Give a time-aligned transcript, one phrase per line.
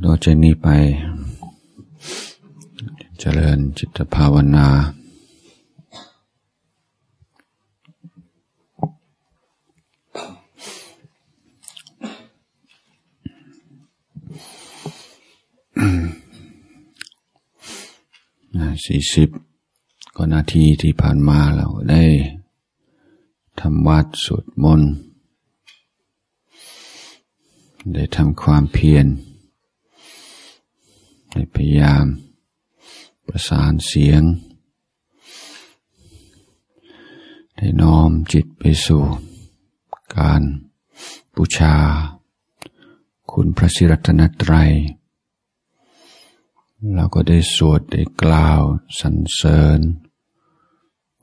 [0.00, 0.68] โดยจากนี้ไป
[3.18, 4.68] เจริญจิตภาวนา
[18.86, 19.28] สี่สิบ
[20.16, 22.04] กว่านาทีที่ผ่านมาเราได้
[23.60, 24.92] ทำวัดสวดมนต์
[27.94, 29.06] ได้ทำความเพียร
[31.30, 32.06] ได้พยายาม
[33.26, 34.22] ประสานเสียง
[37.56, 39.04] ได้น้อมจิตไปสู่
[40.16, 40.42] การ
[41.34, 41.76] บูชา
[43.32, 44.72] คุณพระศิรัตนตรัย
[46.94, 48.62] เราก็ได้สวดได้กล่าว
[49.00, 49.80] สรรเสริญ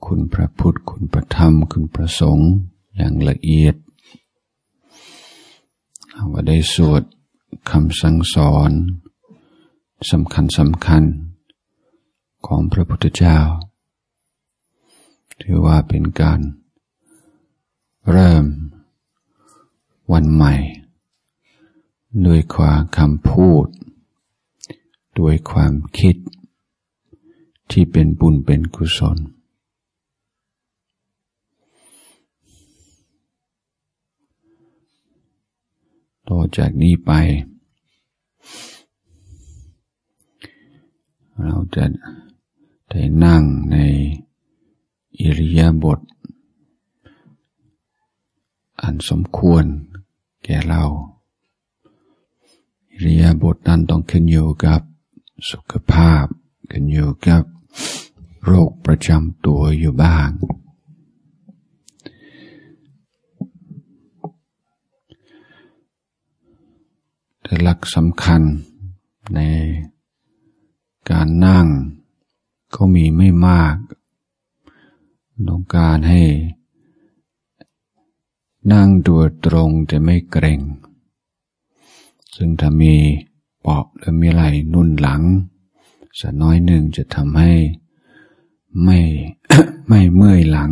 [0.06, 2.52] คุณพระพุทธ คุณพระธรรม คุณพระสงฆ์
[2.96, 3.76] อย่างละเอียด
[6.12, 7.04] เราก็ได้สวด
[7.70, 8.72] คำสั่งสอน
[10.12, 11.04] สำคัญสำคัญ
[12.48, 13.40] ของพระพุทธเจ้า
[15.42, 16.40] ถือว่าเป็นการ
[18.12, 18.46] เริ่ม
[20.12, 20.56] วันใหม่
[22.26, 23.66] ด้วยความคำพูด
[25.20, 26.16] ด้วยความคิด
[27.72, 29.18] ที่เป็นบุญเป็นกุศล
[36.30, 37.12] ต่อจากนี้ไป
[41.44, 41.84] เราจะ
[42.90, 43.78] ได้นั่งใน
[45.20, 46.00] อิริยาบถ
[48.82, 49.66] อันสมควร
[50.44, 50.84] แก่เรา
[52.92, 54.82] อิริยาบถนั้นต้องขึ้นอยู่กับ
[55.52, 56.26] สุขภาพ
[56.72, 57.44] กันอยู่กับ
[58.46, 60.30] โรคประจำตัวอยู่บ้าง
[67.42, 68.42] แต่หลักสำคัญ
[69.36, 69.40] ใน
[71.10, 71.68] การนั่ง
[72.76, 73.76] ก็มีไม่มาก
[75.48, 76.24] ต้องการให้
[78.72, 80.62] นั่งตัวตรงแต่ไม่เกรง
[82.36, 82.94] ซึ่งถ้ามี
[83.66, 85.22] ปอบหรือมีไหลนุ่นหลัง
[86.20, 87.52] สักน้อยหนึ่งจะทำให้
[88.84, 89.00] ไม่
[89.88, 90.72] ไม่เมื่อยหลัง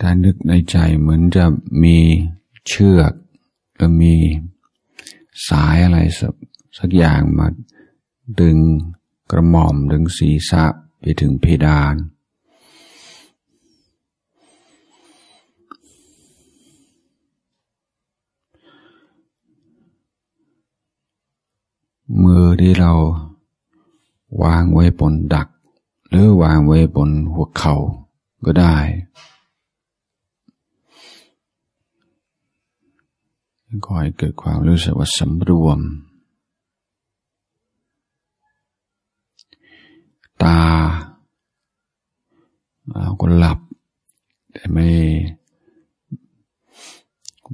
[0.00, 1.44] ถ้านึกในใจเหมือนจะ
[1.82, 1.96] มี
[2.66, 3.12] เชือก
[3.76, 4.14] หรือมี
[5.48, 6.34] สายอะไรสัก
[6.78, 7.46] สักอย่างมา
[8.40, 8.58] ดึง
[9.30, 10.64] กระหม่อมดึงศีรษะ
[11.00, 11.94] ไปถึงเพดาน
[22.22, 22.92] มือที่เรา
[24.42, 25.48] วางไว้บนดัก
[26.08, 27.76] หรือวางไว้บนหัวเข่า
[28.44, 28.76] ก็ได้
[33.86, 35.78] คอยเกิดความรู้สึกว่าสำรวม
[40.42, 40.60] ตา
[43.00, 43.58] เราก็หลับ
[44.52, 44.88] แต่ไม่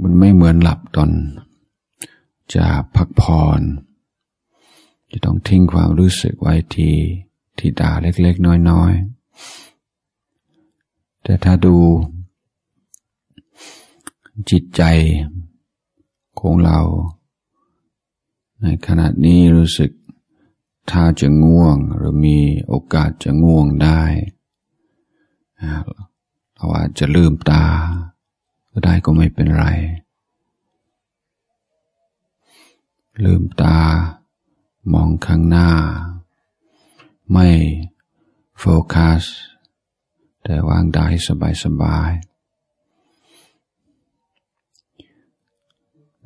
[0.02, 1.10] มันไม่เหมือนหลับตอน
[2.54, 3.60] จะพักผ่อน
[5.10, 6.94] จะต้องทิ้งความรู้สึกไว้ที่
[7.58, 11.76] ที่ตาเล็กๆ น้อยๆ แต่ถ้าดู
[14.50, 14.82] จิตใจ
[16.40, 16.80] ของเรา
[18.62, 19.90] ในขณะนี้รู้สึก
[20.90, 24.02] ถ้าจะง่วงหรือมีโอกาสจะง่วงได้
[26.54, 27.66] เราอาจจะลืมตา
[28.70, 29.66] ก็ได้ก็ไม่เป็นไร
[33.24, 33.80] ลืมตา
[34.92, 35.70] มองข้างหน้า
[37.32, 37.48] ไม่
[38.58, 39.22] โฟกัส
[40.42, 42.10] แต่วางได้สบายสบาย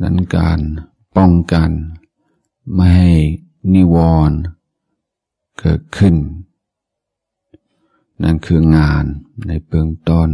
[0.03, 0.61] นั้นการ
[1.17, 1.71] ป้องกัน
[2.75, 3.13] ไม่ให้
[3.75, 3.97] นิว
[4.29, 4.39] รณ์
[5.59, 6.15] เกิดขึ้น
[8.23, 9.05] นั่นคืองาน
[9.47, 10.31] ในเบื้องต้น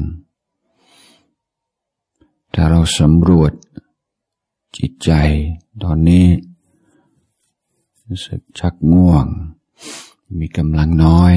[2.54, 3.52] ถ้าเราสำรวจ
[4.76, 5.10] จิตใจ
[5.82, 6.26] ตอนนี้
[8.06, 9.26] รู้สึกชักง่วง
[10.38, 11.34] มีกำลังน้อย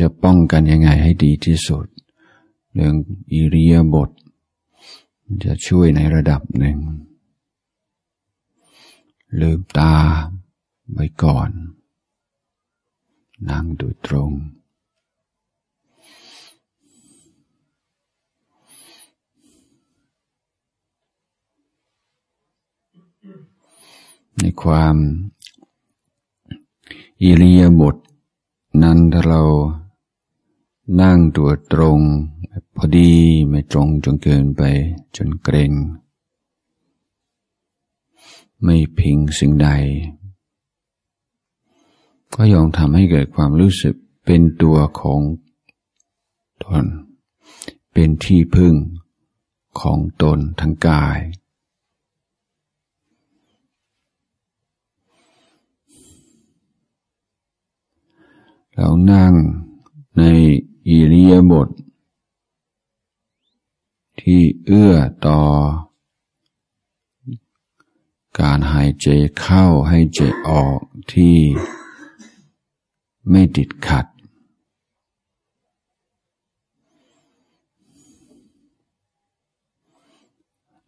[0.00, 1.86] จะป้องกันยังไงให้ดีที่สุด
[2.74, 2.94] เรื่อง
[3.32, 4.10] อิริยาบถ
[5.44, 6.78] จะช่วยในระดับหนึ่ง
[9.40, 9.94] ลืมตา
[10.92, 11.50] ไว้ก่อน
[13.48, 14.32] นั่งดูตรง
[24.38, 24.96] ในความ
[27.22, 27.96] อิริยาบถ
[28.82, 29.42] นั้นถ้าเรา
[31.00, 32.00] นั่งตัวตรง
[32.76, 33.12] พอดี
[33.48, 34.62] ไม่ตรงจนเกินไป
[35.16, 35.72] จนเกรง
[38.62, 39.68] ไม่พิงสิ่งใด
[42.34, 43.94] ก็ยอมทำให้เกิดความรู้สึก
[44.24, 45.20] เป็นตัวของ
[46.64, 46.84] ตน
[47.92, 48.74] เป็นที่พึ่ง
[49.80, 51.18] ของตนทั้งกาย
[58.74, 59.32] เรานั่ง
[60.18, 60.22] ใน
[60.88, 61.68] อิริยาบถ
[64.20, 64.94] ที่เอื้อ
[65.26, 65.40] ต่อ
[68.40, 69.06] การหายใจ
[69.40, 70.80] เข้าให้ใจออก
[71.12, 71.38] ที่
[73.30, 74.06] ไม่ติดขัด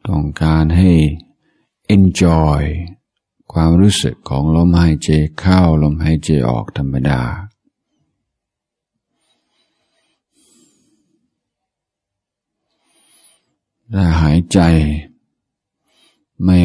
[0.06, 0.90] ต้องการให้
[1.94, 2.62] enjoy
[3.52, 5.08] ความรู้สึกของลมหายใจ
[5.38, 7.22] เข้าลมหายใจออกธรรมดา
[13.92, 14.58] ถ้าหายใจ
[16.44, 16.60] ไม่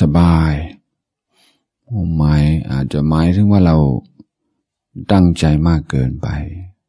[0.00, 0.52] สบาย
[2.16, 3.76] หมายอาจจะหมายถึงว่าเรา
[5.12, 6.28] ตั้งใจมากเกินไป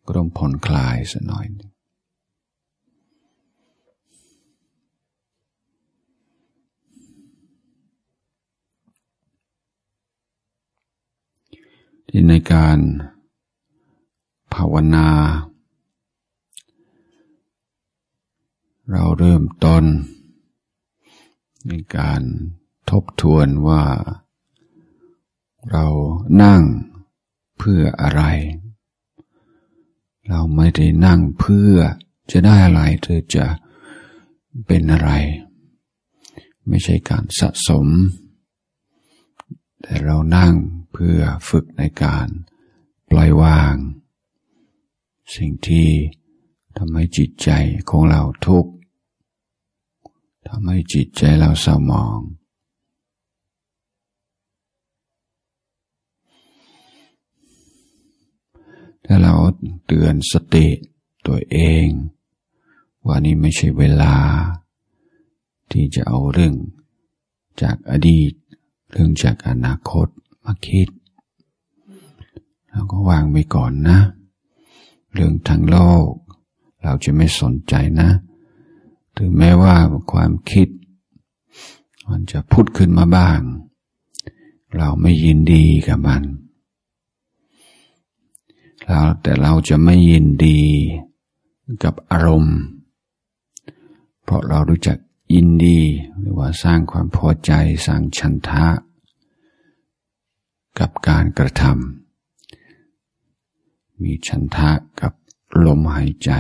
[0.06, 1.45] ก็ต้องผ่อนคลายสักหน่อย
[12.07, 12.80] ที่ในการ
[14.54, 15.07] ภาวนา
[18.92, 19.84] เราเริ่มต้น
[21.68, 22.22] ในการ
[22.90, 23.84] ทบทวนว่า
[25.72, 25.86] เรา
[26.44, 26.62] นั่ง
[27.58, 28.24] เพื่ออะไร
[30.30, 31.74] เราไม่ได้นั่งเพื่อ
[32.32, 33.48] จะได้อะไรเธอจะ
[34.68, 35.10] เป็นอะไร
[36.68, 37.88] ไม่ใช่การสะสม
[39.82, 40.54] แต่เรานั่ง
[40.92, 41.20] เพื่อ
[41.50, 42.28] ฝึกในการ
[43.10, 43.76] ปล่อยวาง
[45.36, 45.90] สิ่งที่
[46.78, 47.50] ทำให้จิตใจ
[47.90, 48.72] ของเราทุกข์
[50.48, 52.20] ทำให้จิตใจเราเศร้าหมอง
[59.06, 59.34] ถ้าเรา
[59.86, 60.68] เตือนสติ
[61.28, 61.88] ตัวเอง
[63.06, 64.16] ว่านี่ไม่ใช่เวลา
[65.72, 66.56] ที่จะเอาเรื่อง
[67.62, 68.34] จากอดีต
[68.92, 70.08] เรื่องจากอนาคต
[70.44, 70.90] มาคิด
[72.70, 74.00] เราก็วางไว้ก่อนนะ
[75.14, 75.78] เรื่องทางโล
[76.08, 76.10] ก
[76.84, 78.10] เราจะไม่สนใจนะ
[79.18, 79.76] ถึงแม้ว่า
[80.12, 80.68] ความคิด
[82.10, 83.40] มันจะพุดขึ้นมาบ้าง
[84.78, 86.24] เราไม่ยินดีกับมัน
[88.86, 90.60] เราแต่เราจะไม่ยินดี
[91.84, 92.58] กับอารมณ์
[94.24, 94.98] เพราะเรารู้จัก
[95.34, 95.80] ยินดี
[96.20, 97.52] หรือว่าสร้างความพอใจ
[97.86, 98.66] สร้างชันทะ
[100.80, 104.70] กับการกระทำมีชันทะ
[105.02, 105.14] กับ
[105.66, 106.32] ลมหายใจ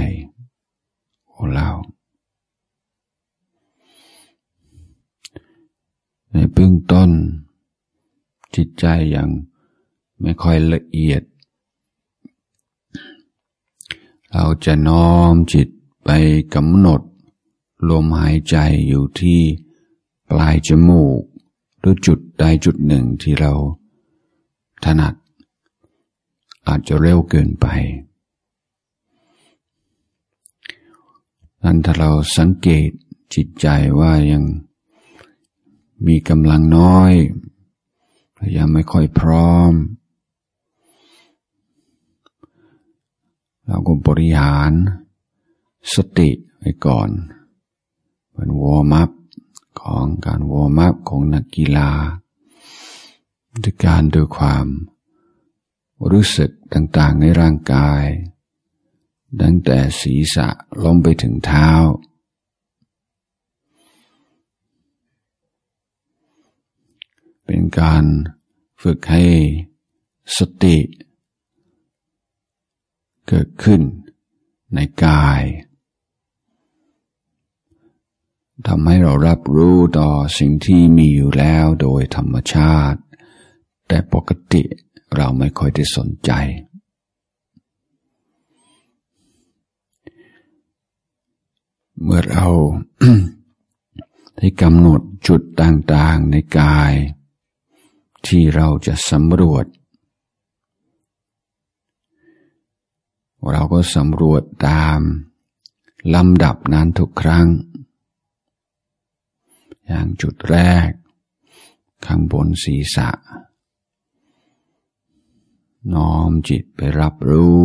[1.33, 1.69] ของเรา
[6.31, 7.09] ในเบื้องต้น
[8.55, 8.85] จิตใจ
[9.15, 9.29] ยัง
[10.21, 11.21] ไม่ค่อยละเอียด
[14.31, 15.67] เราจะน้อมจิต
[16.03, 16.09] ไป
[16.55, 17.01] กำหนด
[17.89, 18.55] ลมหายใจ
[18.87, 19.41] อยู่ที่
[20.29, 21.21] ปลายจมูก
[21.79, 23.53] หรือจุดใดจุดหนึ่งที่เรา
[24.83, 25.13] ถนัด
[26.67, 27.65] อาจจะเร็วเกินไป
[31.63, 32.89] นั้นถ้าเราสังเกต
[33.33, 33.67] จิตใจ
[33.99, 34.43] ว่ายัง
[36.07, 37.11] มีกำลังน้อย
[38.57, 39.73] ยังไม่ค่อยพร้อม
[43.67, 44.71] เราก็บริหาร
[45.93, 47.09] สติไว้ก่อน
[48.31, 49.09] เป็นวอร์มัพ
[49.81, 51.91] ของการวอร์มัพของนักกีฬา
[53.63, 54.65] ด้วยการดูความ
[56.11, 58.03] รู้สึกต่างๆในร่างกาย
[59.41, 60.47] ตั้งแต่ศีรษะ
[60.83, 61.69] ลงไปถึงเท้า
[67.45, 68.03] เป็นการ
[68.81, 69.25] ฝึกให้
[70.37, 70.77] สติ
[73.27, 73.81] เกิดขึ้น
[74.73, 75.41] ในกาย
[78.67, 82.99] ทำให้เรารับรู้ต่อสิ่งที่มีอยู่แล้วโดยธรรมชาติ
[83.87, 84.63] แต่ปกติ
[85.15, 86.31] เราไม่ค่อยได้สนใจ
[92.01, 92.47] เมื่อเรา
[94.37, 96.93] ได้กำหนดจุดต่างๆในกาย
[98.27, 99.65] ที่เราจะสำรวจ
[103.51, 104.99] เราก็สำรวจตาม
[106.15, 107.47] ลำดับนั้นทุกครั้ง
[109.85, 110.57] อย่างจุดแร
[110.87, 110.89] ก
[112.05, 113.09] ข้างบนศีรษะ
[115.93, 117.63] น้อมจิตไปรับรู้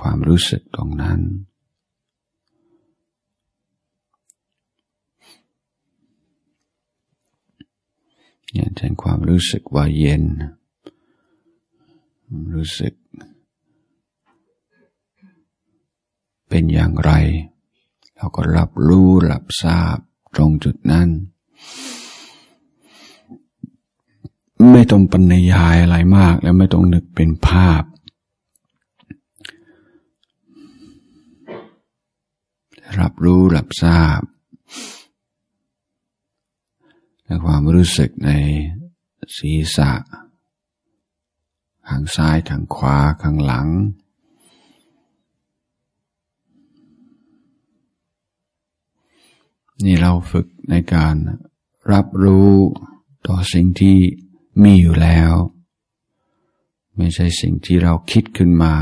[0.00, 1.20] ความรู้สึกตรงนั้น
[8.52, 10.24] เนี่ยเช่นความรู้สึกว่าเย็น
[12.54, 12.94] รู้สึก
[16.48, 17.12] เป็นอย่างไร
[18.16, 19.96] เราก็รับรู้รับทราบ
[20.34, 21.08] ตรงจุดนั้น
[24.72, 27.82] ไม่ต้องปรรยายอะไรมากแล้วไม่ต้องนึกเป็นภาพ
[33.00, 34.20] รับรู้รับทราบ
[37.44, 38.30] ความรู้สึกใน
[39.36, 39.92] ศีรษะ
[41.88, 43.68] ข้างซ้ายข้างขวาข้างหลัง
[49.84, 51.16] นี่เราฝึกในการ
[51.92, 52.52] รับรู้
[53.26, 53.98] ต่อสิ่งที่
[54.62, 55.32] มีอยู่แล้ว
[56.96, 58.74] ไม่ใช่สิ่งที่เราคิดขึ้นมา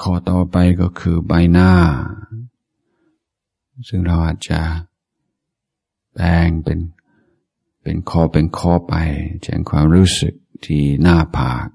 [0.00, 1.72] ข้อต่อไปก็คือใบหน้า
[3.88, 4.60] ซึ่งเราอาจจะ
[6.12, 6.78] แบ่งเป็น
[7.82, 8.94] เป็นข้อเป็นข้อไป
[9.42, 11.66] แจ้งความรู้สึกที่หน้าผาก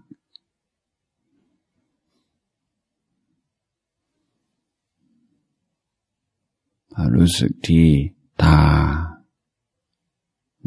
[7.16, 7.88] รู้สึกที่
[8.44, 8.60] ตา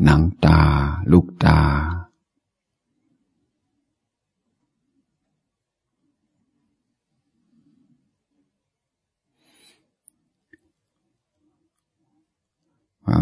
[0.02, 0.60] หนังตา
[1.12, 1.60] ลูกตา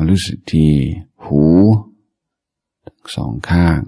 [0.02, 0.72] ความรู้สึกที่
[1.24, 1.42] หู
[3.14, 3.80] สองข้าง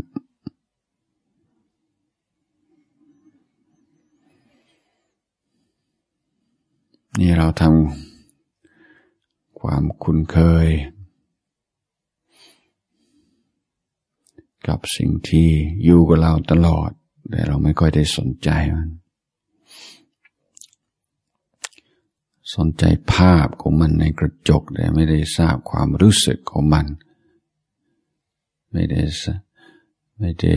[7.21, 10.69] นี่เราทำความคุ้นเคย
[14.69, 15.49] กับสิ่งที่
[15.85, 16.91] อยู่กับเราตลอด
[17.31, 18.91] แต่เราไม่ค่อยได้สนใจมัน
[22.57, 26.87] สนใจภาพของมันในกระจก แต่ไม่ได้ทราบความรู้สึกของมัน
[28.73, 29.03] ไม่ได้
[30.19, 30.57] ไม่ได้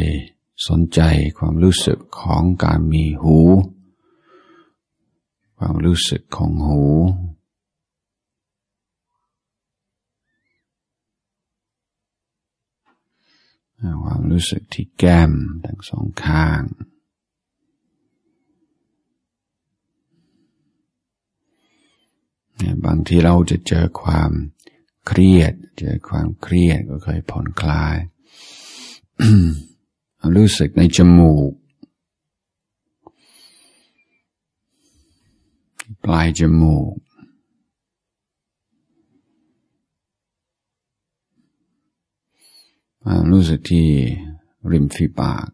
[0.68, 1.00] สนใจ
[1.38, 3.38] ความรู้สึกของการมีหู
[5.58, 6.84] ความรู้สึกของหู
[14.04, 15.32] ความรู้สึกที่แก้ม
[15.66, 16.62] ทั้งสองข้าง
[22.86, 24.32] บางทีเราจะเจอความ
[25.08, 27.98] เครียด เจอความเครียดก็เคยผ่อนคลาย
[30.38, 31.52] รู้สึกในจมูก
[36.06, 36.94] ปลายจมูก
[43.32, 43.88] รู้สึกที่
[44.72, 45.48] ริมฝีปาก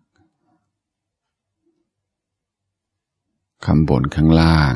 [3.66, 4.76] ข้างบนข้างล่าง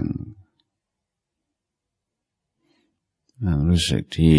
[3.70, 4.38] รู้สึกที่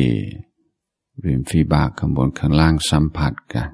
[1.24, 3.70] ริมฝีปากข้างบนข้างล่างสัมผัสกัน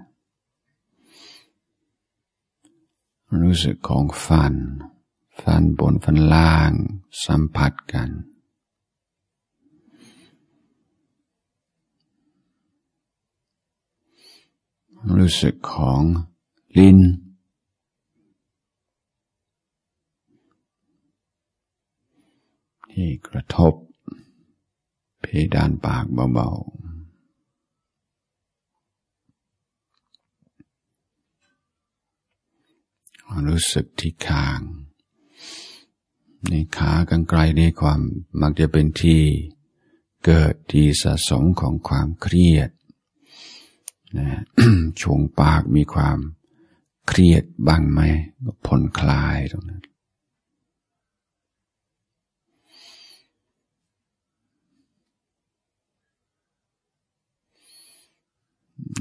[3.42, 4.54] รู้สึกของฟัน
[5.40, 6.72] ฟันบนฟันล่าง
[7.24, 8.10] สัมผัสกัน
[15.16, 16.02] รู้สึกของ
[16.78, 16.98] ลิ้น
[22.90, 23.74] ที่กระทบ
[25.24, 26.04] เพดานปาก
[26.34, 26.84] เบาๆ
[33.48, 34.60] รู้สึกที่คาง
[36.48, 38.00] ในขากังไกลในความ
[38.40, 39.22] มักจะเป็นที่
[40.24, 42.70] เกิดที่สะสมของความเครียด
[44.18, 44.28] นะ
[45.00, 46.18] ช่วงปากมีความ
[47.08, 48.00] เครียดบ้างไหม
[48.44, 49.82] ก็ผ่อนคลายตรงนั้น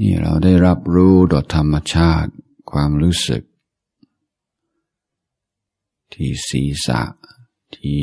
[0.02, 2.32] นี่เราได้รับรู้ดธรรมชาติ
[2.72, 3.44] ความรู้สึก
[6.14, 7.02] ที่ศีรษะ
[7.76, 8.02] ที่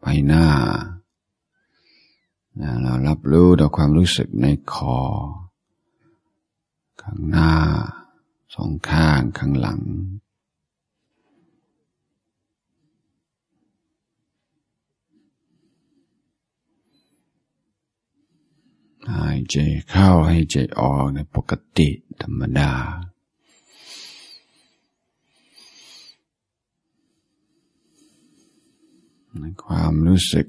[0.00, 0.46] ใบหน้า
[2.82, 5.00] เรารับรู้ดอความรู้สึกในคอ
[7.02, 7.52] ข้างหน้า
[8.54, 9.80] สองข้างข้างหลัง
[19.12, 19.56] หายใจ
[19.90, 21.88] เข้าให้ใจออกในปกติ
[22.22, 22.72] ธรรมดา
[29.40, 30.46] ในความรู้สึก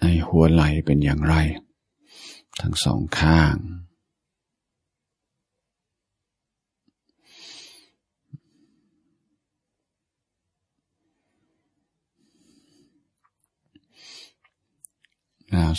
[0.00, 1.34] ในหัวไหล่เป็นอย่างไร
[2.60, 3.54] ทั้งสองข้าง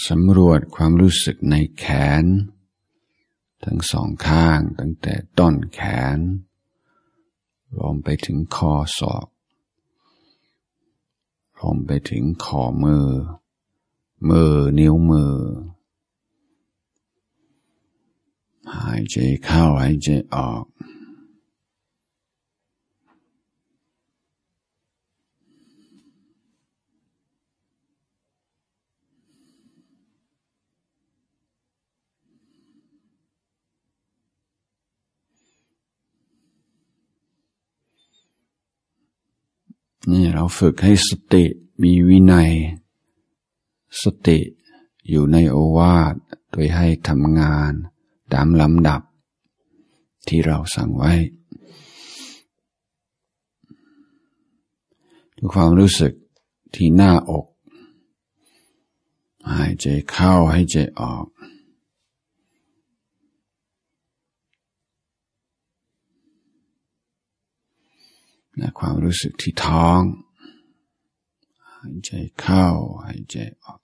[0.08, 1.86] สำรวจความรู้สึกในแข
[2.24, 2.26] น
[3.64, 5.82] ทั้งสองข้างตั้งแต่ต้นแข
[6.18, 6.20] น
[7.80, 9.28] ลงไปถึงคอศอก
[11.60, 13.08] ลงไปถึงขอมือ
[14.30, 15.36] มือนิ้วมือ
[18.76, 20.64] หายใจเข้าหายใจออก
[40.12, 41.46] นี่เราฝึกให้สติ
[41.82, 42.52] มีวินัย
[44.02, 44.40] สติ
[45.10, 46.16] อยู่ในโอวาท
[46.52, 47.72] โดยให้ทำงาน
[48.34, 49.02] ตามลำดับ
[50.28, 51.14] ที่เราสั่งไว้
[55.38, 56.14] ดูความรู้สึก
[56.76, 57.46] ที่หน้าอก
[59.52, 61.26] หายใจเข้าให้ใจออก
[68.58, 70.02] และความรู้สึกที่ท้อง
[71.74, 72.66] หายใจเข้า
[73.06, 73.80] หายใจออก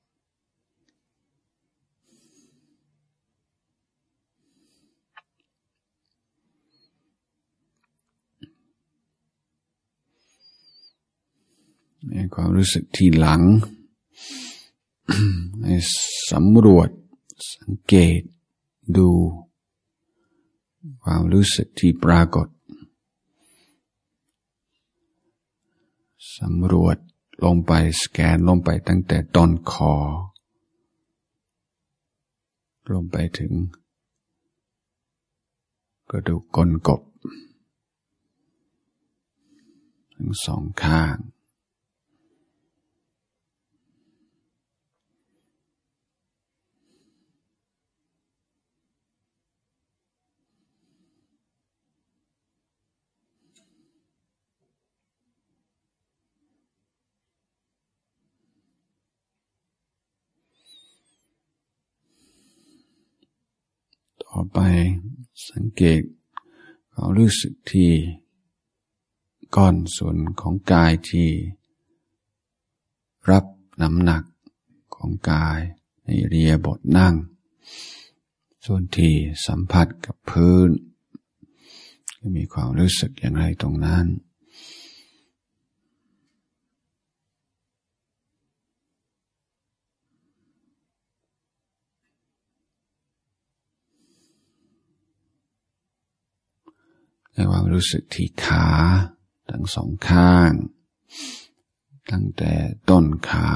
[12.10, 13.42] ในความรู้สึกที่หลัง
[15.64, 15.76] ให้
[16.32, 16.90] สำรวจ
[17.56, 18.22] สังเกต
[18.98, 19.10] ดู
[21.04, 22.48] ความรู้สึกที่ปรากฏ
[26.40, 26.98] สำรวจ
[27.44, 27.72] ลงไป
[28.02, 29.94] สแกนลงไปตั้งแต่ต้นคอ
[32.94, 33.54] ลงไปถึง
[36.10, 37.02] กระดูกก้นกบ
[40.14, 41.18] ทั้งสองข้าง
[64.36, 64.60] ต่อไป
[65.48, 66.04] สัง เกต
[66.94, 67.92] ความรู้สึกที่
[69.56, 71.30] ก้อนส่วนของกายที่
[73.30, 73.46] รับ
[73.82, 74.24] น้ำหนัก
[74.96, 75.60] ของกาย
[76.04, 77.16] ในเรียบทนั่ง
[78.66, 79.14] ส่วนที่
[79.46, 80.70] สัมผัสกับพื้น
[82.38, 84.06] มีความรู้สึกอย่างไรตรงนั้น
[97.34, 98.68] ในความรู้สึกที่ขา
[99.50, 100.52] ทั้งสองข้าง
[102.12, 102.54] ตั้งแต่
[102.90, 103.50] ต้นขา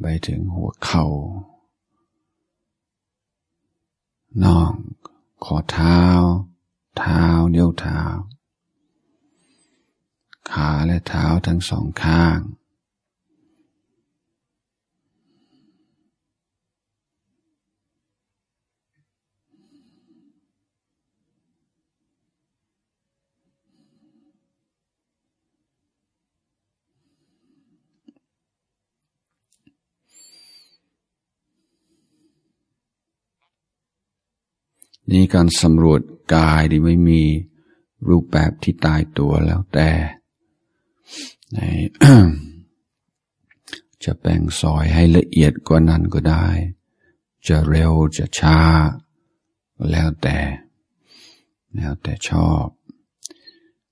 [0.00, 1.06] ไปถึงหัวเข่า
[4.42, 4.72] น่อง
[5.44, 6.00] ข้อเท้า
[6.98, 7.22] เท้า
[7.54, 8.00] นิ้วเท้า
[10.50, 12.38] ขาและเท้าทั้งสองข้าง
[35.10, 36.00] นี่การสำรวจ
[36.34, 37.22] กายที่ไม่มี
[38.08, 39.90] รูปแบบที่ตายตัวแล้วแต่
[44.04, 46.46] จะแบ่งซอยให้ละเอียดกว่านั้นก็ได้
[47.48, 48.60] จะเร็วจะช้า
[49.90, 50.38] แล้วแต่
[51.74, 52.66] แล้วแต่ชอบ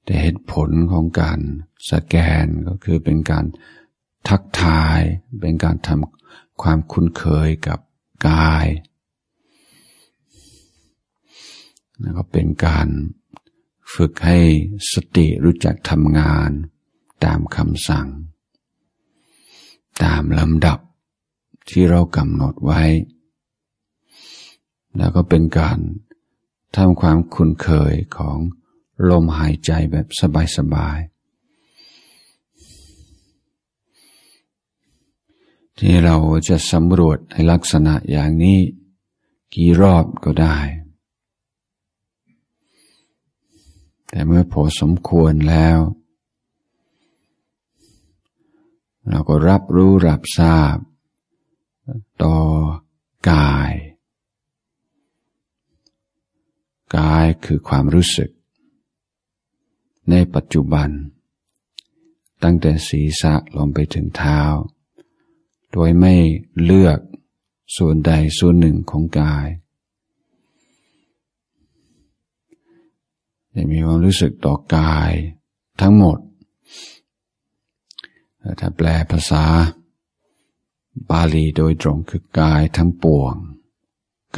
[0.05, 1.39] แต่เหตุผลของการ
[1.91, 3.45] สแกนก็คือเป็นการ
[4.29, 5.01] ทักทาย
[5.41, 7.79] เป็นการทำความคุ้นเคยกับ
[8.29, 8.67] กาย
[12.03, 12.89] แล้วก็เป็นการ
[13.95, 14.39] ฝึกให้
[14.93, 16.51] สติรู้จักทำงาน
[17.25, 18.09] ตามคำสั่ง
[20.05, 20.79] ตามลำดับ
[21.69, 22.83] ที่เรากำหนดไว้
[24.97, 25.79] แล้วก็เป็นการ
[26.77, 28.39] ทำความคุ้นเคยของ
[29.09, 30.07] ลมหายใจแบบ
[30.57, 31.13] สบายๆ
[35.79, 36.17] ที่เรา
[36.49, 38.59] จะสำรวจในลักษณะอย่างนี้
[39.55, 40.59] กี่รอบก็ได้
[44.15, 45.79] แต่เมื่อพอสมควรแล้ว
[49.09, 50.77] เราก็รับรู้รับทราบ
[52.23, 52.39] ต่อ
[53.31, 53.73] กาย
[56.97, 58.31] กายคือความรู้สึก
[60.11, 60.89] ในปัจจุบัน
[62.43, 64.41] ตั้งแต่ศีรษะลงไปถึงเท้า
[65.73, 66.15] โดยไม่
[66.65, 66.99] เลือก
[67.77, 69.47] ส่วนใดส่วนหนึ่งของกาย
[73.55, 75.13] จะมีความรู้สึกต่อกาย
[75.81, 76.19] ทั้งหมด
[78.61, 79.45] ถ้าแปลภาษา
[81.11, 83.35] บาลีโดยตรงคือกายทั้งปวง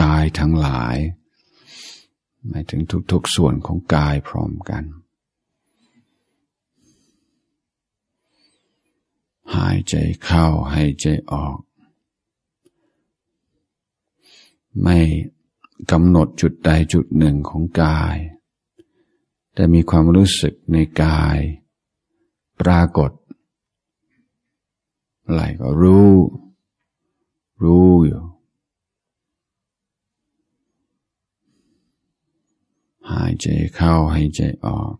[0.03, 0.96] กายทั้งหลาย
[2.48, 4.85] หมายถึงทุกๆส่วนของกายพร้อมกัน
[9.55, 11.59] หายใจเข้าหายใจออก
[14.83, 14.98] ไม่
[15.90, 18.16] กำหนดจุดใดจุดหนึ่งของกาย
[19.54, 21.38] แต่มีความรู้สึกในกาย
[22.60, 23.10] ปรากฏ
[25.24, 26.12] อะไรก็รู้
[27.64, 28.22] รู้อยู่
[33.10, 34.94] หายใจเข้าหายใจออก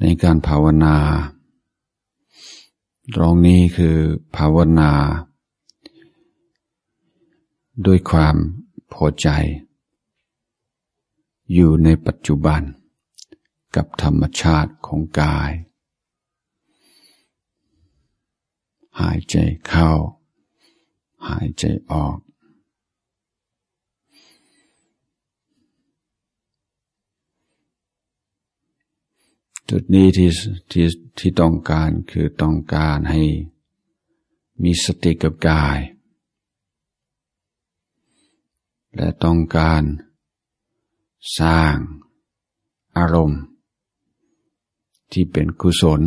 [0.00, 0.96] ในการภาวนา
[3.14, 3.96] ตรงนี้คือ
[4.36, 4.92] ภาวนา
[7.86, 8.36] ด้วยความ
[8.92, 9.28] พอใจ
[11.52, 12.62] อยู่ในปัจจุบัน
[13.76, 15.50] กับธรรมชาติของกาย
[19.00, 19.90] หายใจเข้า
[21.28, 22.16] หายใจออก
[29.70, 30.30] จุดนี้ที่
[30.72, 30.86] ที่
[31.18, 33.22] ที่ต้องการคือต้องการให้
[34.62, 35.78] มีสติกับกาย
[38.96, 39.82] และต้องการ
[41.40, 41.74] สร้าง
[42.96, 43.42] อารมณ์
[45.12, 46.02] ที่เป็นกุศล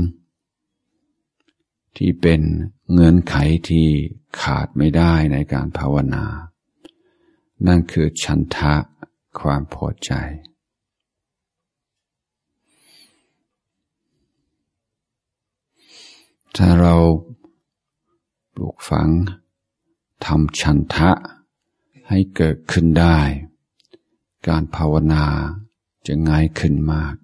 [1.98, 2.41] ที่เป็น
[2.91, 3.36] เงื่อนไข
[3.69, 3.88] ที่
[4.41, 6.26] ขาดไม่ได้ในการภาวนา
[7.67, 8.74] นั่นคือชันทะ
[9.39, 10.12] ความพอใจ
[16.57, 16.95] ถ้าเรา
[18.53, 19.09] ปลูกฝัง
[20.25, 21.12] ทำชันทะ
[22.09, 23.19] ให้เกิดขึ้นได้
[24.47, 25.25] การภาวนา
[26.07, 27.15] จะง่ายขึ้นมาก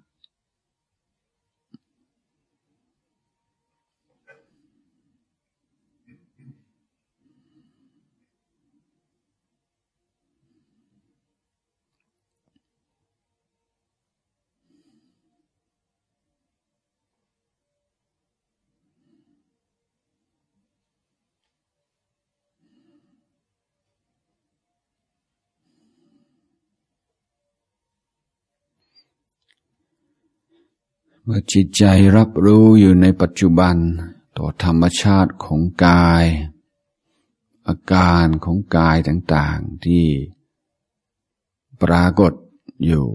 [31.28, 31.84] เมื่อจิตใจ
[32.16, 33.76] รับรู้อยู่ในปัจจุบัน
[34.36, 36.24] ต่อธรรมชาติของกาย
[37.68, 40.06] อาการของกายต่างๆที่
[41.82, 42.32] ปรากฏ
[42.86, 43.06] อยู่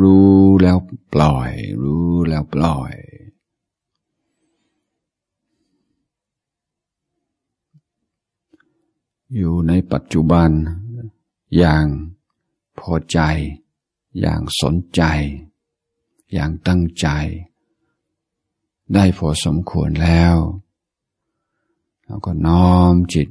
[0.00, 0.78] รู้แล้ว
[1.12, 1.50] ปล่อย
[1.82, 2.94] รู้แล้วปล่อย
[9.36, 10.50] อยู่ในปัจจุบัน
[11.56, 11.84] อย่าง
[12.78, 13.18] พอใจ
[14.20, 15.02] อย่างสนใจ
[16.32, 17.06] อย่างตั้งใจ
[18.94, 20.36] ได้พอสมควรแล้ว
[22.04, 23.28] เราก็น้อมจิต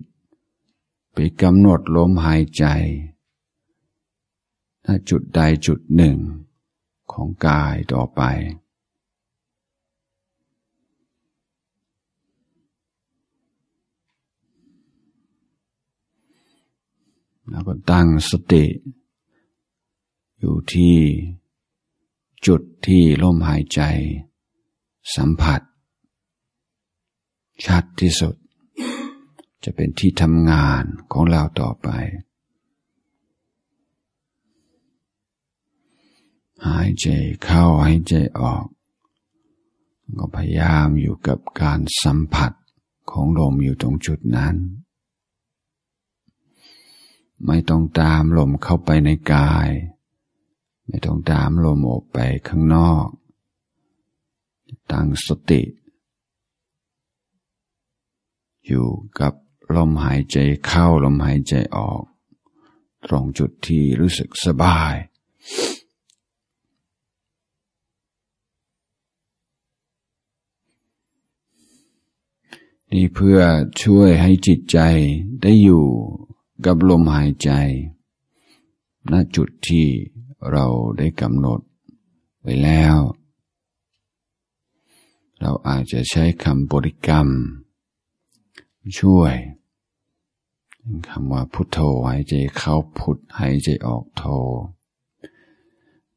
[1.14, 2.66] ไปกำหนดลมหายใจ
[4.86, 6.18] ณจุดใดจุดหนึ่ง
[7.12, 8.22] ของกายต่อไป
[17.50, 18.66] แล้วก็ตั้งสติ
[20.40, 20.98] อยู่ที่
[22.48, 23.82] จุดที่ลมหายใจ
[25.16, 25.62] สัมผัส
[27.66, 28.36] ชัดที่สุด
[29.64, 31.88] จะเป็นที่ทำงานของเราต่อไป
[36.68, 37.08] หายใจ
[37.44, 38.66] เข้าหายใจออก
[40.18, 42.52] ก็พยายามอยู่กับการสัมผัส
[43.12, 44.56] ของลมอยู่ตรงจุดนั้น
[47.46, 49.70] ไม่ต้องตามลมเข้าไปในกาย
[50.88, 52.18] ไม่ต้องตามลมออกไป
[52.48, 53.08] ข้างนอก
[54.92, 55.62] ตั้งสติ
[58.66, 58.88] อยู่
[59.20, 59.34] กับ
[59.76, 62.04] ลมหายใจเข้าลมหายใจออก
[63.06, 64.94] ตรงจุดที่รู้สึกสบาย
[72.92, 73.40] นี่เพื่อ
[73.82, 74.80] ช่วยให้จิตใจ
[75.42, 75.86] ได้อยู่
[76.66, 77.50] กับลมหายใจ
[79.12, 79.88] ณ จุดที่
[80.52, 80.66] เรา
[80.98, 81.60] ได้กำหนด
[82.42, 82.98] ไว้แล้ว
[85.42, 87.28] เราอาจจะใช้คำบริกรรม
[89.00, 89.36] ช่วย
[91.10, 91.78] คำว่าพุทโธ
[92.08, 94.24] หายใจเข้าพุทหายใจออกโธ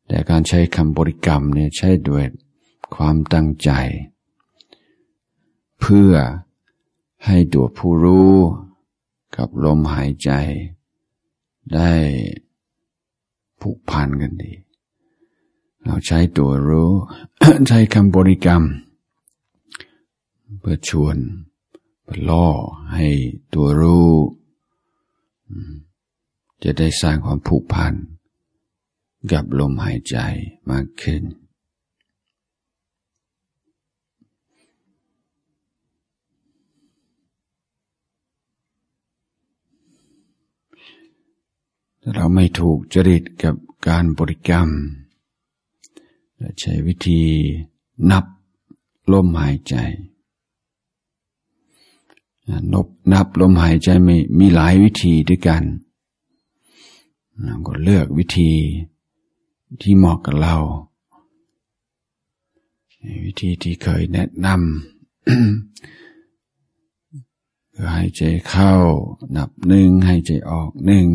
[0.07, 2.25] แต่การใช้คำบริกรรมเนี่ยใช้ด้วย
[2.95, 3.71] ความตั้งใจ
[5.81, 6.13] เพื่อ
[7.27, 8.35] ให้ตัวผู้รู้
[9.37, 10.31] กับลมหายใจ
[11.75, 11.93] ได้
[13.61, 14.53] ผูกพันกันดี
[15.85, 16.91] เราใช้ตัวรู้
[17.69, 18.63] ใช้คำบริกรรม
[20.61, 21.17] เพื่อชวน
[22.05, 22.47] เพื่อล่อ
[22.95, 23.09] ให้
[23.55, 24.11] ตัวรู้
[26.63, 27.95] จะได้สร้างความผูกพัน
[29.33, 30.17] กับลมหายใจ
[30.71, 31.23] มากขึ้น
[42.15, 43.55] เราไม่ถูกจริตกับ
[43.89, 44.69] การบริกรรม
[46.61, 47.23] ใช้วิธี
[48.11, 48.25] นับ
[49.13, 49.75] ลมหายใจ
[52.73, 55.63] นบนับลมหายใจมีมีหลายวิธีด้วยกัน
[57.43, 58.53] เราก็เลือกวิธี
[59.81, 60.57] ที่เหมาะกับเรา
[63.25, 65.29] วิธีที่เคยแนะนำ
[67.75, 68.73] คือหายใจเข้า
[69.37, 71.07] นับหนึ่งหายใจออกหนึ่ง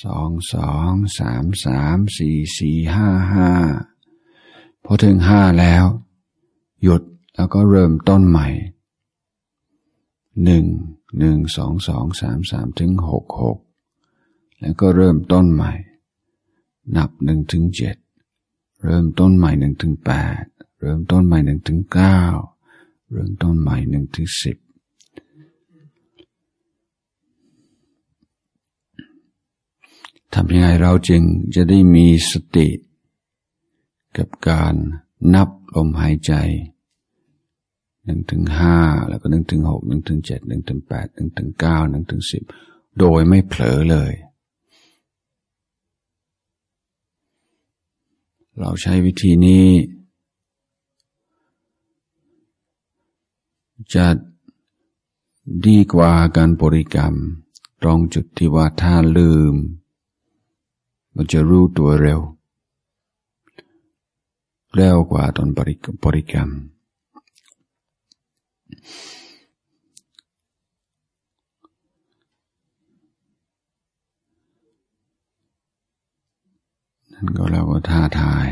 [0.00, 3.50] สองสองสามสามสี่สี่ห้าห้า
[4.84, 5.84] พอถึงห้าแล้ว
[6.82, 7.02] หยุด
[7.34, 8.48] แล้วก็เริ่มต้นใหม่
[10.44, 10.64] หนึ่ง
[11.18, 13.58] หนึ่งสองสองสามสามถึงหกหก
[14.60, 15.72] แล้วก็เริ่มต้นใหม่
[16.96, 17.96] นับหนึ่งถึงเจ็ด
[18.84, 20.42] เริ่มต้นใหม่หนึ่งถึงแปด
[20.80, 22.20] เริ่มต้นใหม่หนึ่งถึงเก้า
[23.10, 24.56] เริ่มต้นใหม่หนึ่งถึงสิบ
[30.34, 31.22] ทำยังไงเราจึง
[31.54, 32.68] จะได้มีสติ
[34.16, 34.74] กับการ
[35.34, 36.32] นับลมหายใจ
[38.04, 42.42] หนึ่งถึงห้าแล้วก็หนึ่งถึงหกหนึ่งถึงเจ็ดหนึ่งถึงแปดหนึ่งถึงเก้าหนึ่งถึงสิบ
[42.98, 44.12] โดยไม่เผลอเลย
[48.60, 49.66] เราใช้วิธีนี้
[53.94, 54.06] จะ
[55.66, 57.14] ดีกว่าการบริกรรม
[57.82, 59.54] ตรงจุดที่ว่าถ้าลืม
[61.14, 62.20] มันจะรู้ตัวเร็ว
[64.74, 66.50] เร็วกว่าตอนบริกรรม
[77.12, 78.46] นั่นก็เราก็ท้าทาย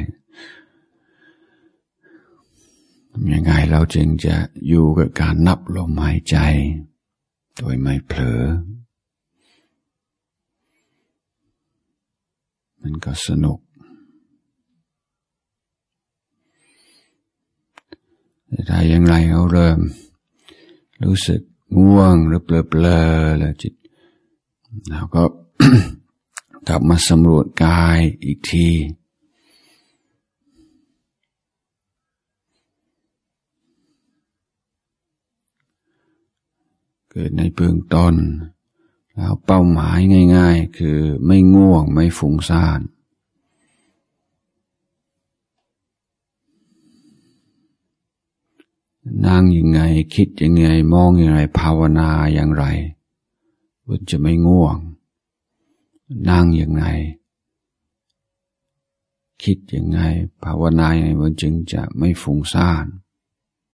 [3.33, 4.37] ยังไงเราจึงจะ
[4.69, 6.37] อยู่กับการนับลมหายใจ
[7.57, 8.41] โดยไม่เผลอ
[12.83, 13.59] มันก็สนุก
[18.47, 19.79] แต่ถ้าอย่างไรเราเริ่ม
[21.05, 21.41] รู้สึก
[21.79, 23.01] ง่วงหรือเปลอเปลอ
[23.39, 23.75] แล้วจิต
[24.91, 25.23] เราก็
[26.69, 28.69] กลับมาสำรวจกายอีกที
[37.11, 38.15] เกิดในเบื้องต้น
[39.21, 39.99] แล้วเป้าหมาย
[40.37, 42.81] ง่าย ๆ คือไม่ง่วงไม่ฟุ้งซ่าน
[49.27, 49.81] นั่งยังไง
[50.15, 52.65] คิดยังไง มองยังไง ภาวนาอย่างไร
[53.87, 54.77] มันจะไม่ง่วง
[56.29, 56.85] นั่งยังไง
[59.43, 59.99] คิดยังไง
[60.43, 62.85] ภาวนาอย่างไรมันจึงจะไม่ฟุ้งซ่าน